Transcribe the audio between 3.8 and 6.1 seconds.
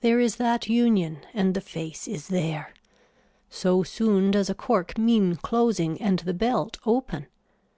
soon does a cork mean closing